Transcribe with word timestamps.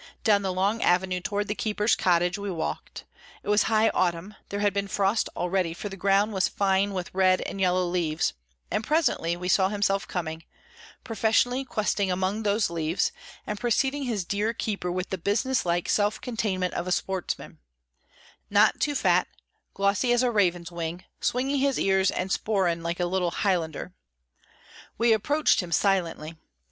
Down 0.23 0.41
the 0.41 0.51
long 0.51 0.81
avenue 0.81 1.19
toward 1.19 1.47
the 1.47 1.53
keeper's 1.53 1.95
cottage 1.95 2.35
we 2.35 2.49
walked: 2.49 3.03
It 3.43 3.49
was 3.49 3.61
high 3.69 3.89
autumn; 3.89 4.33
there 4.49 4.59
had 4.61 4.73
been 4.73 4.87
frost 4.87 5.29
already, 5.35 5.75
for 5.75 5.89
the 5.89 5.95
ground 5.95 6.33
was 6.33 6.47
fine 6.47 6.93
with 6.95 7.13
red 7.13 7.41
and 7.41 7.61
yellow 7.61 7.85
leaves; 7.85 8.33
and 8.71 8.83
presently 8.83 9.37
we 9.37 9.47
saw 9.47 9.69
himself 9.69 10.07
coming; 10.07 10.43
professionally 11.03 11.63
questing 11.63 12.11
among 12.11 12.41
those 12.41 12.71
leaves, 12.71 13.11
and 13.45 13.59
preceding 13.59 14.05
his 14.05 14.25
dear 14.25 14.53
keeper 14.55 14.91
with 14.91 15.11
the 15.11 15.19
businesslike 15.19 15.87
self 15.87 16.19
containment 16.19 16.73
of 16.73 16.87
a 16.87 16.91
sportsman; 16.91 17.59
not 18.49 18.79
too 18.79 18.95
fat, 18.95 19.27
glossy 19.75 20.11
as 20.11 20.23
a 20.23 20.31
raven's 20.31 20.71
wing, 20.71 21.03
swinging 21.19 21.59
his 21.59 21.77
ears 21.79 22.09
and 22.09 22.31
sporran 22.31 22.81
like 22.81 22.99
a 22.99 23.05
little 23.05 23.29
Highlander. 23.29 23.93
We 24.97 25.13
approached 25.13 25.59
him 25.61 25.71
silently. 25.71 26.33